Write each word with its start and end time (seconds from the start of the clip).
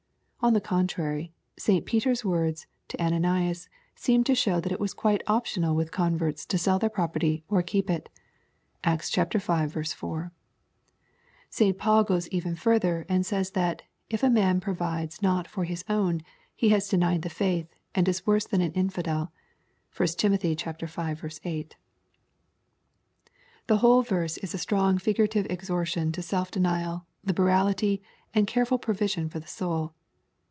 On 0.43 0.53
the 0.53 0.59
contrary, 0.59 1.31
St. 1.59 1.85
Peter's 1.85 2.25
words 2.25 2.65
to 2.87 2.99
Ananias, 2.99 3.69
seem 3.93 4.23
to 4.23 4.33
show 4.33 4.59
that 4.59 4.71
it 4.71 4.79
was 4.79 4.91
quite 4.91 5.21
optional 5.27 5.75
with 5.75 5.91
converts 5.91 6.47
to 6.47 6.57
sell 6.57 6.79
their 6.79 6.89
property 6.89 7.43
or 7.47 7.61
keep 7.61 7.91
it 7.91 8.09
(Acts 8.83 9.13
v. 9.13 9.21
4.) 9.23 10.31
St. 11.51 11.77
Paul 11.77 12.03
goes 12.03 12.27
even 12.29 12.55
further, 12.55 13.05
and 13.07 13.23
says 13.23 13.51
that" 13.51 13.83
if 14.09 14.23
a 14.23 14.31
man 14.31 14.59
provides 14.59 15.21
not 15.21 15.47
for 15.47 15.63
hia 15.63 15.77
own, 15.87 16.23
he 16.55 16.69
has 16.69 16.89
denied 16.89 17.21
the 17.21 17.29
faith, 17.29 17.67
and 17.93 18.07
is 18.07 18.25
worse 18.25 18.47
than 18.47 18.61
an 18.61 18.71
infideL" 18.73 19.29
(1 19.95 20.07
Tim. 20.17 20.35
V. 20.35 20.57
8.) 20.57 21.75
The 23.67 23.77
whole 23.77 24.01
verse 24.01 24.37
is 24.37 24.55
a 24.55 24.57
strong 24.57 24.97
figurative 24.97 25.45
exhortation 25.51 26.11
to 26.13 26.23
self 26.23 26.49
denial, 26.49 27.05
liberality, 27.23 28.01
and 28.33 28.47
careful 28.47 28.79
provision 28.79 29.29
for 29.29 29.39
the 29.39 29.45
soul. 29.45 29.93